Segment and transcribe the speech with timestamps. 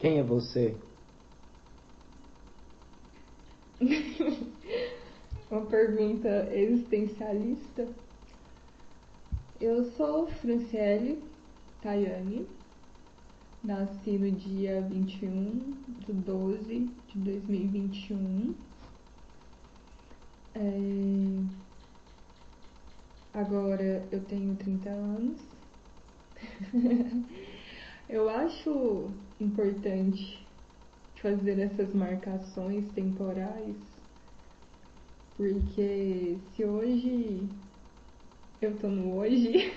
[0.00, 0.74] Quem é você?
[5.50, 7.86] Uma pergunta existencialista.
[9.60, 11.22] Eu sou Franciele
[11.82, 12.46] Tayane,
[13.62, 15.76] nasci no dia 21
[16.06, 18.54] de 12 de 2021.
[20.54, 21.44] É...
[23.34, 25.38] Agora eu tenho 30 anos.
[28.08, 29.12] eu acho
[29.44, 30.46] importante
[31.20, 33.76] fazer essas marcações temporais,
[35.36, 37.48] porque se hoje
[38.60, 39.72] eu tô no hoje,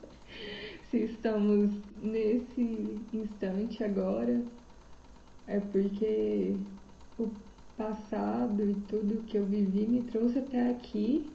[0.90, 1.70] se estamos
[2.02, 4.42] nesse instante agora,
[5.46, 6.56] é porque
[7.18, 7.30] o
[7.76, 11.30] passado e tudo que eu vivi me trouxe até aqui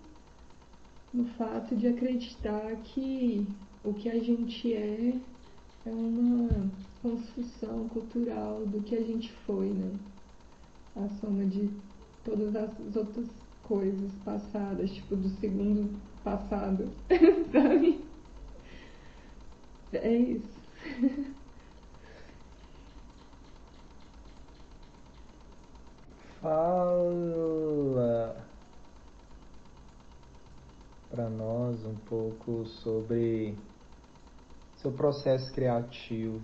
[1.13, 3.45] no fato de acreditar que
[3.83, 5.13] o que a gente é
[5.85, 6.69] é uma
[7.01, 9.99] construção cultural do que a gente foi, né?
[10.95, 11.69] A soma de
[12.23, 13.27] todas as outras
[13.63, 16.89] coisas passadas, tipo do segundo passado,
[17.51, 18.03] sabe?
[19.91, 20.63] É isso.
[26.41, 28.35] Fala
[31.09, 33.55] para nós um pouco sobre
[34.83, 36.41] seu processo criativo.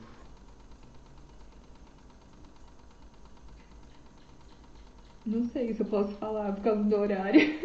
[5.26, 7.42] Não sei se eu posso falar por causa do horário.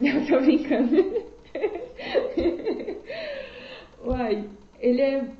[0.00, 0.96] Eu tô brincando.
[4.04, 5.30] Uai, ele é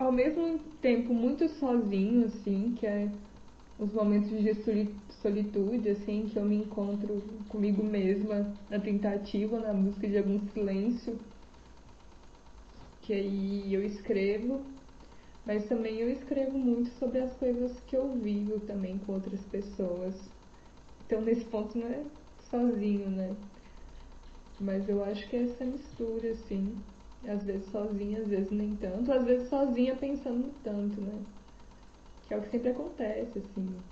[0.00, 3.08] ao mesmo tempo muito sozinho, assim, que é
[3.78, 4.52] os momentos de
[5.22, 11.16] solitude, assim, que eu me encontro comigo mesma na tentativa, na busca de algum silêncio
[13.06, 14.66] que aí eu escrevo,
[15.44, 20.14] mas também eu escrevo muito sobre as coisas que eu vivo também com outras pessoas.
[21.06, 22.04] Então nesse ponto não é
[22.50, 23.36] sozinho, né?
[24.58, 26.84] Mas eu acho que é essa mistura, assim.
[27.26, 29.12] Às vezes sozinha, às vezes nem tanto.
[29.12, 31.24] Às vezes sozinha pensando tanto, né?
[32.26, 33.82] Que é o que sempre acontece, assim.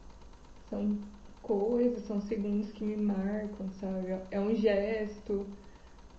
[0.71, 0.99] São
[1.43, 4.09] coisas, são segundos que me marcam, sabe?
[4.31, 5.47] É um gesto,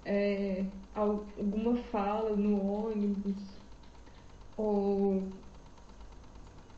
[0.06, 3.36] é, alguma fala no ônibus,
[4.56, 5.24] ou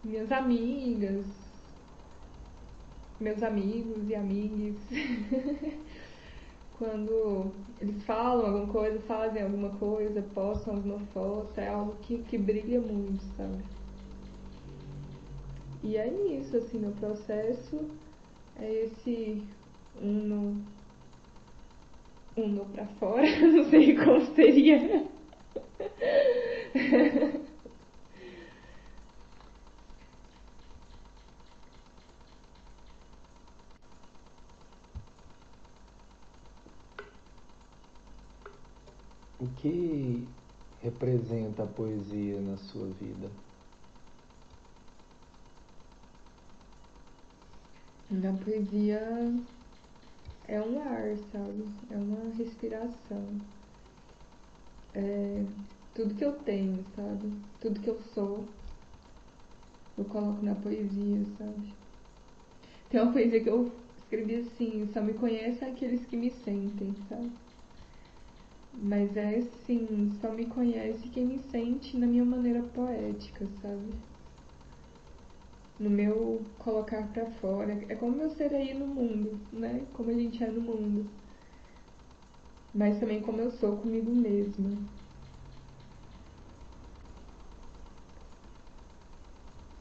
[0.03, 1.25] minhas amigas,
[3.19, 4.75] meus amigos e amigas,
[6.79, 7.51] quando
[7.81, 12.79] eles falam alguma coisa, fazem alguma coisa, postam alguma foto, é algo que, que brilha
[12.79, 13.63] muito, sabe?
[15.83, 17.89] E é isso, assim, meu processo
[18.59, 19.43] é esse
[20.01, 20.61] uno
[22.37, 25.07] uno para fora, não sei como seria.
[39.39, 40.27] O que
[40.81, 43.29] representa a poesia na sua vida?
[48.09, 48.99] Na poesia
[50.47, 51.65] é um ar, sabe?
[51.89, 53.41] É uma respiração.
[54.93, 55.45] É
[55.93, 57.31] tudo que eu tenho, sabe?
[57.59, 58.47] Tudo que eu sou,
[59.97, 61.73] eu coloco na poesia, sabe?
[62.89, 67.31] Tem uma poesia que eu escrevi assim, só me conhecem aqueles que me sentem, sabe?
[68.73, 73.93] Mas é assim, só me conhece quem me sente na minha maneira poética, sabe?
[75.79, 77.73] No meu colocar para fora.
[77.89, 79.85] É como eu ser aí no mundo, né?
[79.93, 81.09] Como a gente é no mundo.
[82.73, 84.77] Mas também como eu sou comigo mesma.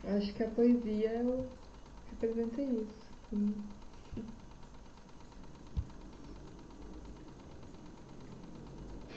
[0.04, 1.24] Acho que a poesia
[2.10, 3.06] representa isso.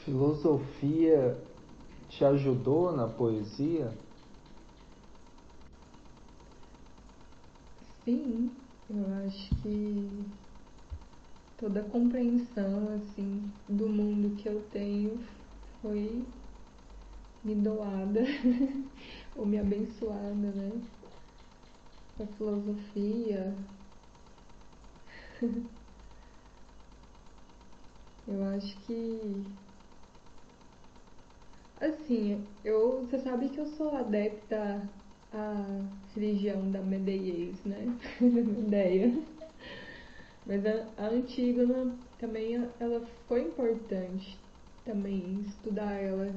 [0.04, 1.38] Filosofia
[2.09, 3.94] te ajudou na poesia?
[8.09, 8.50] Sim,
[8.89, 10.25] eu acho que
[11.57, 15.19] toda a compreensão assim do mundo que eu tenho
[15.79, 16.25] foi
[17.44, 18.21] me doada
[19.35, 20.81] ou me abençoada, né?
[22.19, 23.56] A filosofia.
[28.27, 29.45] eu acho que
[31.79, 34.88] assim, eu você sabe que eu sou adepta
[35.34, 35.86] a
[36.16, 37.98] religião da Medeiros, né?
[38.20, 39.14] Medeia.
[40.46, 44.38] Mas a, a Antígona também ela foi importante
[44.84, 46.34] também estudar ela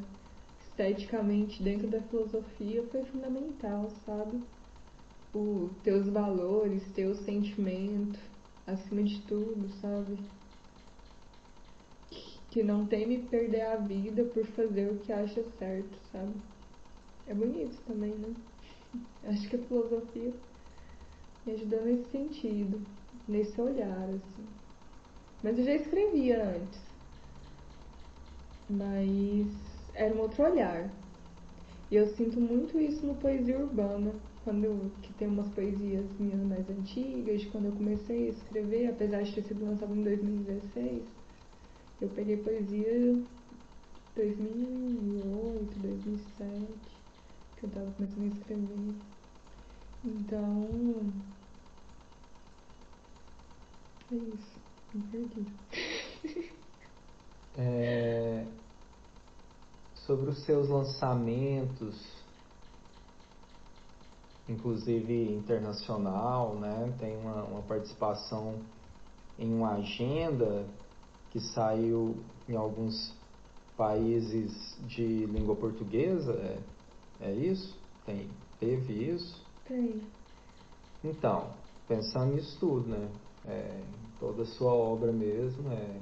[0.60, 4.42] esteticamente dentro da filosofia foi fundamental, sabe?
[5.34, 8.20] O teus valores, teus sentimentos,
[8.66, 10.18] acima de tudo, sabe?
[12.50, 16.34] Que não teme perder a vida por fazer o que acha certo, sabe?
[17.26, 18.34] É bonito também, né?
[19.24, 20.32] Acho que a filosofia
[21.46, 22.80] me ajudou nesse sentido,
[23.26, 24.46] nesse olhar, assim.
[25.42, 26.80] Mas eu já escrevia antes.
[28.68, 29.48] Mas
[29.94, 30.90] era um outro olhar.
[31.90, 36.40] E eu sinto muito isso no poesia urbana, quando eu, que tem umas poesias minhas
[36.40, 41.02] mais antigas, de quando eu comecei a escrever, apesar de ter sido lançado em 2016,
[42.00, 43.22] eu peguei poesia
[44.16, 47.01] 2008, 2007,
[47.62, 48.94] que eu tava começando a escrever.
[50.04, 51.12] Então,
[54.10, 54.60] é isso,
[54.92, 56.52] me perdi.
[57.54, 58.46] É,
[60.06, 62.02] sobre os seus lançamentos,
[64.48, 66.96] inclusive internacional, né?
[66.98, 68.58] Tem uma, uma participação
[69.38, 70.64] em uma agenda
[71.30, 72.16] que saiu
[72.48, 73.14] em alguns
[73.76, 76.58] países de língua portuguesa, é,
[77.22, 77.78] é isso?
[78.04, 78.28] Tem,
[78.58, 79.46] teve isso?
[79.66, 80.02] Tem.
[81.02, 81.54] Então,
[81.88, 83.08] pensando nisso tudo, né?
[83.46, 83.82] É,
[84.20, 86.00] toda a sua obra mesmo, é,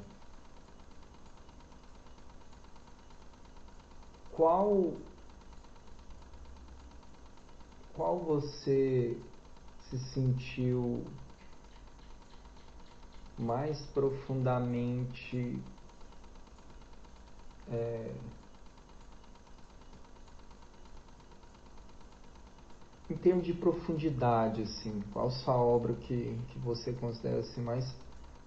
[4.32, 4.94] qual
[7.94, 9.20] qual você
[9.90, 11.04] se sentiu
[13.38, 15.62] mais profundamente
[17.68, 18.14] é,
[23.10, 27.84] em termos de profundidade, assim, qual sua obra que, que você considera assim, mais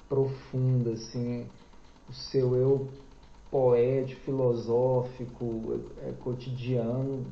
[0.08, 1.46] profunda, assim,
[2.10, 2.90] o seu eu
[3.52, 7.26] poético, filosófico, é, é, cotidiano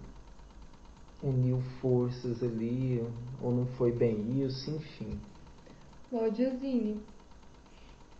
[1.23, 3.03] uniu forças ali,
[3.41, 5.19] ou não foi bem isso, enfim.
[6.09, 6.99] Claudiozine.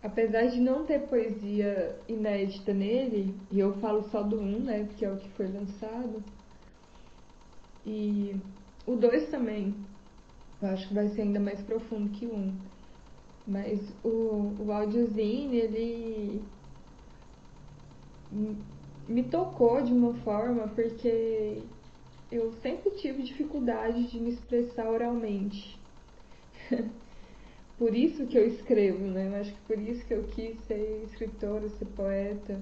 [0.02, 5.04] Apesar de não ter poesia inédita nele, e eu falo só do um, né, porque
[5.04, 6.22] é o que foi lançado,
[7.84, 8.36] e
[8.86, 9.74] o dois também,
[10.60, 12.54] eu acho que vai ser ainda mais profundo que o um.
[13.46, 16.42] Mas o, o áudiozinho, ele
[19.08, 21.62] me tocou de uma forma porque
[22.30, 25.78] eu sempre tive dificuldade de me expressar oralmente.
[27.76, 29.28] por isso que eu escrevo, né?
[29.28, 32.60] Eu acho que por isso que eu quis ser escritora, ser poeta.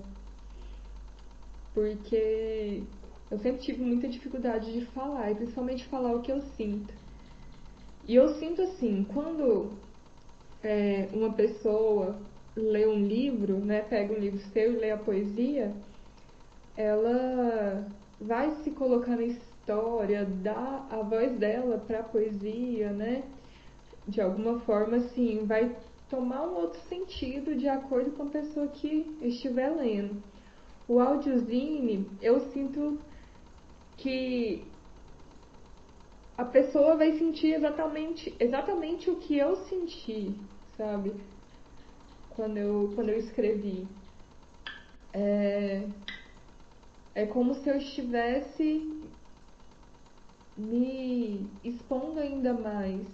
[1.72, 2.82] Porque
[3.30, 6.92] eu sempre tive muita dificuldade de falar, e principalmente falar o que eu sinto.
[8.08, 9.70] E eu sinto assim, quando
[10.62, 12.16] é, uma pessoa
[12.56, 15.72] lê um livro, né, pega um livro seu e lê a poesia,
[16.76, 17.86] ela
[18.20, 23.22] vai se colocar na história, dá a voz dela para a poesia, né?
[24.08, 25.74] De alguma forma, assim, vai
[26.08, 30.22] tomar um outro sentido de acordo com a pessoa que estiver lendo.
[30.88, 32.98] O audiozine, eu sinto
[34.00, 34.64] que
[36.36, 40.34] a pessoa vai sentir exatamente, exatamente o que eu senti,
[40.76, 41.12] sabe?
[42.40, 43.86] quando eu, quando eu escrevi.
[45.12, 45.86] É,
[47.14, 49.04] é como se eu estivesse
[50.56, 53.06] me expondo ainda mais.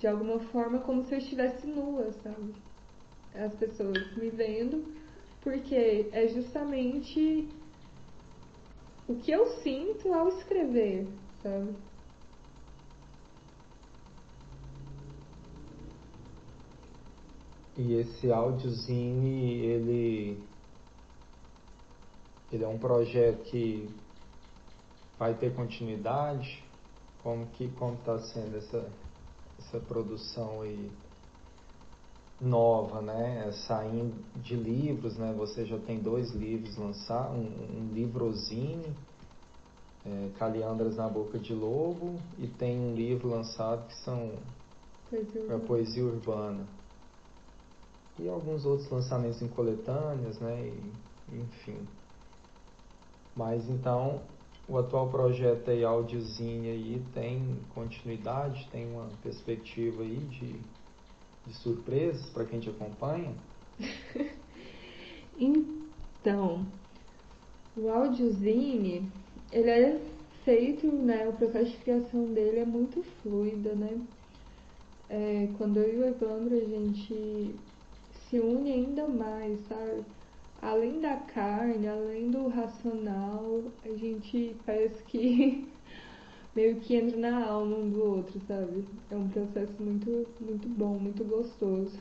[0.00, 2.52] De alguma forma, como se eu estivesse nua, sabe?
[3.32, 4.92] As pessoas me vendo,
[5.40, 7.48] porque é justamente
[9.12, 11.06] o que eu sinto ao escrever,
[11.42, 11.74] sabe?
[17.76, 20.38] E esse áudiozinho, ele,
[22.52, 23.88] ele é um projeto que
[25.18, 26.62] vai ter continuidade?
[27.22, 28.90] Como que como está sendo essa,
[29.58, 30.90] essa produção aí
[32.40, 33.50] nova, né?
[33.66, 35.32] Saindo de livros, né?
[35.36, 38.94] Você já tem dois livros lançados, um, um livrozinho,
[40.04, 44.32] é, Caliandras na Boca de Lobo, e tem um livro lançado que são
[45.08, 46.66] poesia a poesia urbana
[48.18, 50.68] e alguns outros lançamentos em coletâneas, né?
[50.68, 51.86] E, enfim.
[53.34, 54.20] Mas então
[54.68, 60.60] o atual projeto aí, áudiozinho aí, tem continuidade, tem uma perspectiva aí de,
[61.46, 63.34] de surpresas para quem te acompanha?
[65.38, 66.66] então,
[67.76, 69.10] o áudiozinho,
[69.50, 70.00] ele é
[70.44, 74.00] feito, né, o processo de criação dele é muito fluido, né?
[75.08, 77.54] É, quando eu e o Evandro, a gente
[78.12, 80.04] se une ainda mais, sabe?
[80.62, 85.68] além da carne, além do racional, a gente parece que
[86.54, 88.84] meio que entra na alma um do outro, sabe?
[89.10, 91.98] É um processo muito, muito bom, muito gostoso.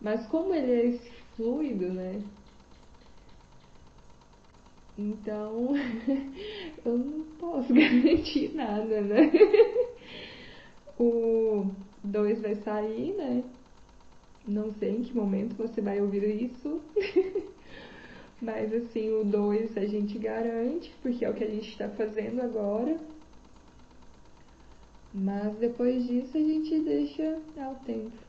[0.00, 2.22] Mas como ele é esse fluido, né?
[4.98, 5.74] Então,
[6.84, 9.30] eu não posso garantir nada, né?
[10.98, 11.70] O
[12.02, 13.44] 2 vai sair, né?
[14.48, 16.80] Não sei em que momento você vai ouvir isso.
[18.40, 22.40] Mas assim, o 2 a gente garante, porque é o que a gente está fazendo
[22.40, 22.98] agora.
[25.12, 28.25] Mas depois disso a gente deixa ao tempo.